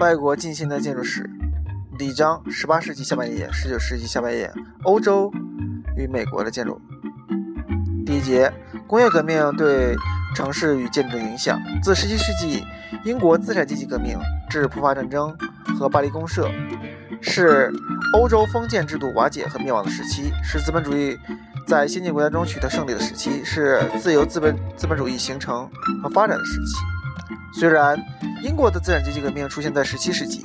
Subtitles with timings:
[0.00, 1.28] 外国近现代建筑史
[1.98, 4.50] 第一章：十八世纪下半叶、十九世纪下半叶
[4.84, 5.30] 欧洲
[5.94, 6.80] 与美国的建筑。
[8.06, 8.50] 第一节：
[8.86, 9.94] 工业革命对
[10.34, 11.60] 城市与建筑的影响。
[11.82, 12.64] 自十七世纪
[13.04, 15.36] 英国资产阶级革命至普法战争
[15.78, 16.50] 和巴黎公社，
[17.20, 17.70] 是
[18.14, 21.14] 欧洲封建制度瓦解和灭亡的时期，是资本主义
[21.66, 25.68] 在先进国家中取得胜利的时期，是自由资本资本主义形成
[26.02, 26.99] 和发展的时期。
[27.52, 27.98] 虽然
[28.42, 30.42] 英国的资产阶级革命出现在十七世纪，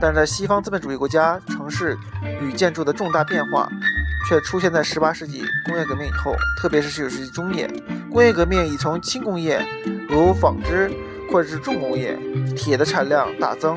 [0.00, 1.96] 但是在西方资本主义国家，城市
[2.40, 3.68] 与建筑的重大变化
[4.28, 7.68] 却出现在十八世纪工业革命以后，特别是十九世纪中叶，
[8.10, 9.64] 工业革命已从轻工业
[10.08, 10.90] 如纺织
[11.30, 12.18] 或者是重工业
[12.56, 13.76] 铁的产量大增，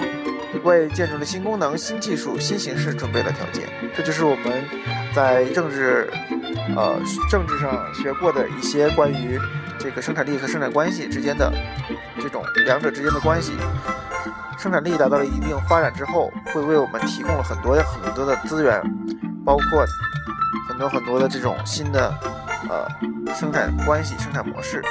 [0.64, 3.70] 为建筑的新功能、新技术、新形式准备了条件。
[3.96, 4.64] 这就是我们
[5.14, 6.10] 在政治，
[6.76, 7.00] 呃，
[7.30, 9.40] 政治上学过的一些关于
[9.81, 11.51] 这个生产力和生产关系之间的。
[12.21, 13.54] 这种两者之间的关系，
[14.57, 18.79] 生产力达到了一定发展之后，会为我们提供了很多很多的资源，
[19.43, 19.85] 包括
[20.70, 22.13] 很多很多的这种新的
[22.70, 22.88] 呃
[23.34, 24.84] 生产关系、生产模式。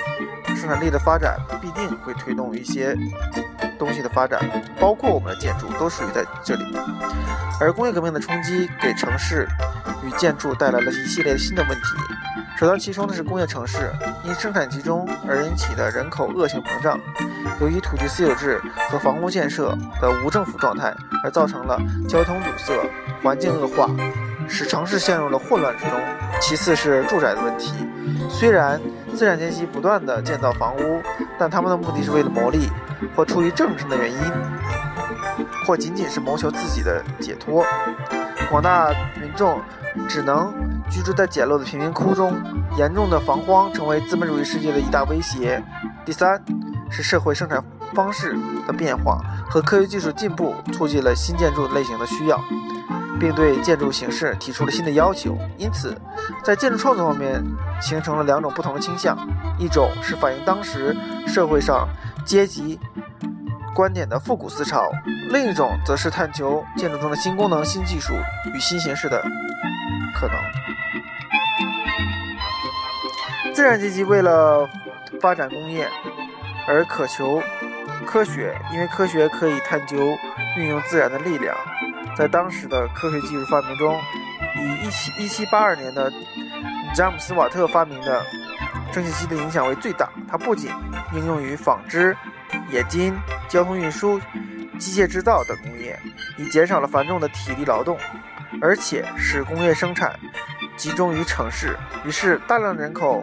[0.56, 2.96] 生产力的发展必定会推动一些
[3.78, 4.40] 东西的发展，
[4.80, 6.64] 包括我们的建筑都属于在这里。
[7.60, 9.46] 而工业革命的冲击给城市
[10.04, 11.86] 与建筑带来了一系列新的问题。
[12.60, 13.90] 首当其冲的是工业城市，
[14.22, 17.00] 因生产集中而引起的人口恶性膨胀，
[17.58, 20.94] 由于土地私有制和房屋建设的无政府状态，
[21.24, 22.74] 而造成了交通堵塞、
[23.22, 23.88] 环境恶化，
[24.46, 25.98] 使城市陷入了混乱之中。
[26.38, 27.72] 其次是住宅的问题，
[28.28, 28.78] 虽然
[29.14, 31.00] 资产阶级不断地建造房屋，
[31.38, 32.68] 但他们的目的是为了牟利，
[33.16, 34.18] 或出于政治的原因，
[35.66, 37.64] 或仅仅是谋求自己的解脱，
[38.50, 39.58] 广大民众
[40.08, 40.52] 只能。
[40.90, 42.36] 居住在简陋的贫民窟中，
[42.76, 45.62] 严重的防荒成为资本主义世界的一大威胁。
[46.04, 46.42] 第三，
[46.90, 47.62] 是社会生产
[47.94, 52.42] 方式的变化和科学技术进步，促进了新建筑类型的需要，
[53.20, 55.38] 并对建筑形式提出了新的要求。
[55.56, 55.96] 因此，
[56.42, 57.40] 在建筑创作方面
[57.80, 59.16] 形成了两种不同的倾向：
[59.60, 60.96] 一种是反映当时
[61.28, 61.88] 社会上
[62.26, 62.80] 阶级
[63.76, 64.90] 观点的复古思潮；
[65.30, 68.12] 另一种则是探求建筑中的新功能、新技术
[68.52, 69.22] 与新形式的
[70.14, 70.36] 可能。
[73.52, 74.68] 自然阶级为了
[75.20, 75.88] 发展工业
[76.66, 77.42] 而渴求
[78.06, 80.16] 科学，因为科学可以探究
[80.56, 81.54] 运用自然的力量。
[82.16, 83.98] 在当时的科学技术发明中，
[84.56, 86.12] 以一七一七八二年的
[86.94, 88.24] 詹姆斯瓦特发明的
[88.92, 90.08] 蒸汽机的影响为最大。
[90.28, 90.70] 它不仅
[91.12, 92.16] 应用于纺织、
[92.70, 93.14] 冶金、
[93.48, 94.20] 交通运输、
[94.78, 95.98] 机械制造等工业，
[96.36, 97.98] 以减少了繁重的体力劳动，
[98.60, 100.18] 而且使工业生产。
[100.76, 103.22] 集中于城市，于是大量人口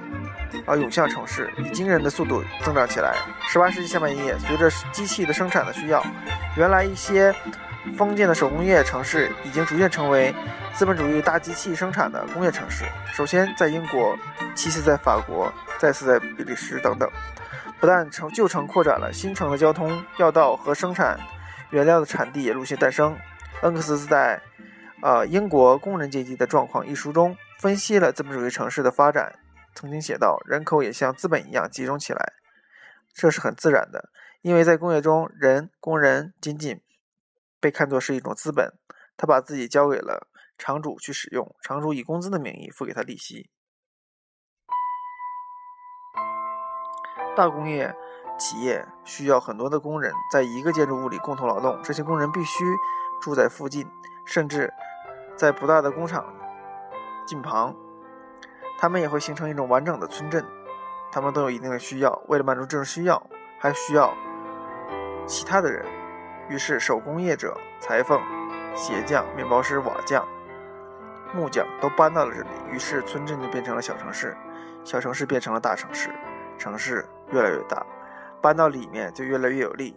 [0.67, 3.15] 啊涌向城市，以惊人的速度增长起来。
[3.47, 6.05] 十八世纪下半叶，随着机器的生产的需要，
[6.55, 7.33] 原来一些
[7.97, 10.35] 封建的手工业城市已经逐渐成为
[10.75, 12.85] 资本主义大机器生产的工业城市。
[13.11, 14.15] 首先在英国，
[14.53, 17.09] 其次在法国，再次在比利时等等。
[17.79, 21.19] 不但城旧城扩展了，新城的交通要道和生产
[21.71, 23.17] 原料的产地也陆续诞生。
[23.61, 24.39] 恩克斯在
[25.01, 27.35] 呃英国工人阶级的状况一书中。
[27.59, 29.39] 分析了资本主义城市的发展，
[29.73, 32.33] 曾经写道：人口也像资本一样集中起来，
[33.15, 34.11] 这是很自然的，
[34.43, 36.79] 因为在工业中，人工人仅仅
[37.59, 38.73] 被看作是一种资本，
[39.17, 40.27] 他把自己交给了
[40.59, 43.49] 厂主去使用，厂主以工资的名义付给他利息。
[47.35, 47.95] 大工业
[48.37, 52.65] 企业需要很多的工人在一个建筑物里共同劳动，这些工人必须
[53.21, 53.89] 住在附近，
[54.25, 54.73] 甚至
[55.35, 56.25] 在不大的工厂。
[57.25, 57.75] 近旁，
[58.79, 60.45] 他们也会形成一种完整的村镇。
[61.11, 63.21] 他们都有一定的需要，为了满足这种需要，
[63.59, 64.13] 还需要
[65.25, 65.85] 其他的人。
[66.49, 68.21] 于是，手工业者、裁缝、
[68.75, 70.25] 鞋匠、面包师、瓦匠、
[71.33, 72.49] 木匠都搬到了这里。
[72.71, 74.35] 于是，村镇就变成了小城市，
[74.83, 76.09] 小城市变成了大城市，
[76.57, 77.85] 城市越来越大，
[78.41, 79.95] 搬到里面就越来越有利，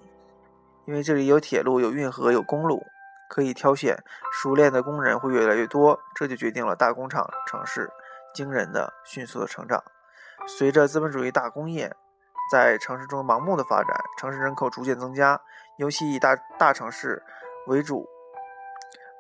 [0.86, 2.82] 因为这里有铁路、有运河、有公路。
[3.30, 7.88] 可以挑选熟练的工人会越来越多，这就决定了大工厂城市
[8.34, 9.80] 惊人的迅速的成长。
[10.48, 11.94] 随着资本主义大工业
[12.50, 15.40] 在城市中盲目的发展，城市人口逐渐增加，
[15.78, 17.22] 尤其以大大城市
[17.68, 18.08] 为主，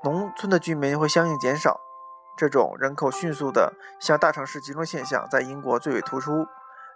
[0.02, 1.80] 农村的居民会相应减少。
[2.36, 6.46] 这种人口迅速的向大城市集中现象在英国最为突出。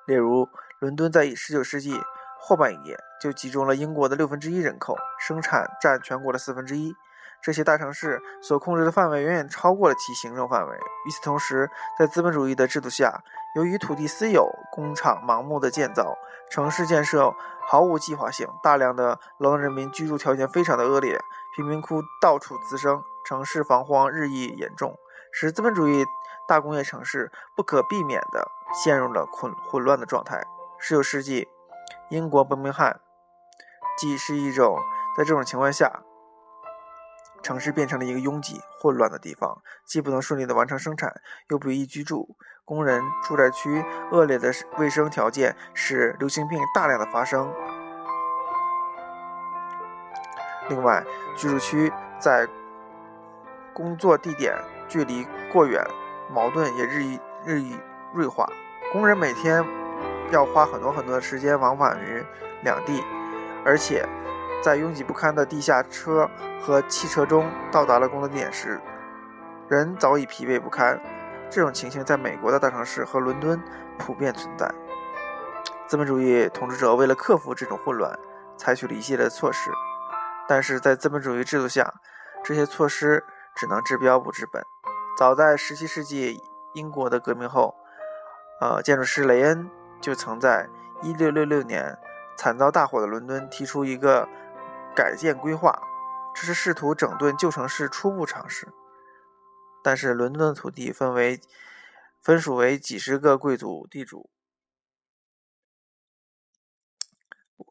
[0.07, 0.49] 例如，
[0.81, 2.03] 伦敦在19世纪
[2.41, 6.95] 后半叶就集中了英国的六分之一人口，生产占全国的四分之一。
[7.43, 10.77] 这些大城市所控制的范围远远超过了其行政范围。
[11.07, 13.23] 与此同时，在资本主义的制度下，
[13.57, 16.19] 由于土地私有、工厂盲目的建造，
[16.51, 17.35] 城市建设
[17.67, 21.19] 毫无计划性，大量的劳动人民居住条件非常的恶劣，
[21.57, 24.95] 贫民窟到处滋生，城市防荒日益严重，
[25.33, 26.05] 使资本主义
[26.47, 28.47] 大工业城市不可避免地
[28.85, 30.47] 陷入了混混乱的状态。
[30.79, 31.49] 十九世纪，
[32.11, 33.01] 英国伯明翰
[33.99, 34.79] 即是一种
[35.17, 36.03] 在这种情况下。
[37.43, 41.21] 城市变成了一个拥挤、混乱的地方，既不能顺利的完成生产，
[41.51, 42.39] 又不易居住。
[42.65, 47.53] 工人住宅区恶劣的卫生条件使流行病大量的发生。
[50.71, 51.05] 另外，
[51.37, 52.49] 居住区在
[53.75, 54.57] 工作地点
[54.89, 55.85] 距离过远，
[56.33, 57.79] 矛盾也日益日益
[58.15, 58.49] 锐化。
[58.91, 59.63] 工人每天
[60.31, 62.25] 要花很多很多的时间往返于
[62.63, 63.05] 两地，
[63.65, 64.07] 而且。
[64.63, 66.27] 在拥挤不堪的地下车
[66.59, 68.81] 和汽车中到达了工作地点时，
[69.69, 70.99] 人早已疲惫不堪。
[71.51, 73.63] 这种情形在美国的大城市和伦敦
[73.99, 74.67] 普遍存在。
[75.87, 78.19] 资本主义统治者为了克服这种混乱，
[78.57, 79.71] 采取了一系列措施，
[80.49, 81.93] 但是在资本主义制度下，
[82.43, 83.23] 这些措施
[83.55, 84.65] 只能治标不治本。
[85.19, 87.75] 早在17世纪英国的革命后，
[88.63, 89.71] 呃，建筑师雷恩
[90.01, 90.71] 就曾在
[91.03, 91.99] 1666年
[92.37, 94.29] 惨遭大火的伦敦提出一个。
[94.97, 95.83] 改建规划，
[96.37, 98.69] 这是试图整顿旧城市初步尝试。
[99.83, 101.41] 但是伦敦的土地分为
[102.23, 104.31] 分属为几十个贵族地主，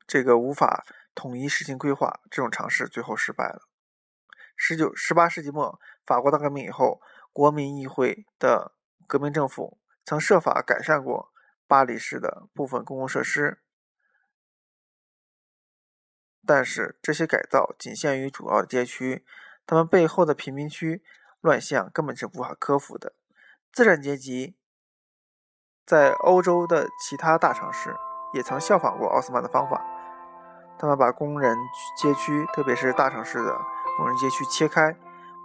[0.05, 0.83] 这个无法
[1.15, 2.19] 统一实行规划。
[2.29, 3.61] 这种尝试最后失败了。
[4.57, 6.99] 十九、十八世纪末，法国大革命以后，
[7.31, 8.73] 国民议会的
[9.07, 11.31] 革命政府曾设法改善过
[11.67, 13.62] 巴黎市的部分公共设施。
[16.45, 19.25] 但是这些改造仅限于主要街区，
[19.65, 21.01] 他们背后的贫民区
[21.41, 23.13] 乱象根本是无法克服的。
[23.71, 24.55] 资产阶级
[25.85, 27.95] 在欧洲的其他大城市
[28.33, 29.85] 也曾效仿过奥斯曼的方法，
[30.77, 31.57] 他们把工人
[31.97, 33.57] 街区，特别是大城市的
[33.97, 34.95] 工人街区切开，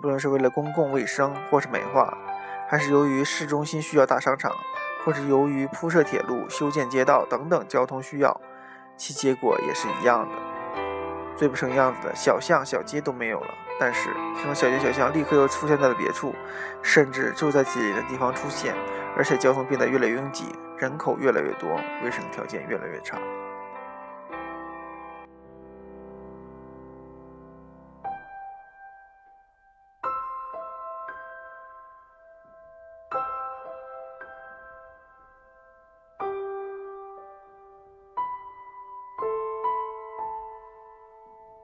[0.03, 2.17] 不论是为了公共卫生或是美化，
[2.69, 4.53] 还是由于市中心需要大商场，
[5.05, 8.41] 或是由于铺设铁路、修建街道等等交通需要，
[8.97, 10.48] 其结果也是一样的。
[11.39, 16.35] 最不成样子的小巷小街都没有了，但是这种小街小巷立刻又出现在了别处，
[16.83, 18.75] 甚至就在紧邻的地方出现，
[19.17, 20.47] 而且交通变得越来越拥挤，
[20.77, 23.17] 人口越来越多，卫生条件越来越差。